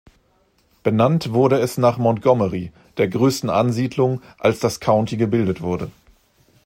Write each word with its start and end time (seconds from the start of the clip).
Benannt 0.81 1.31
wurde 1.31 1.59
es 1.59 1.77
nach 1.77 1.99
Montgomery, 1.99 2.71
der 2.97 3.07
größten 3.07 3.51
Ansiedlung, 3.51 4.19
als 4.39 4.59
das 4.59 4.79
County 4.79 5.15
gebildet 5.15 5.61
wurde. 5.61 5.91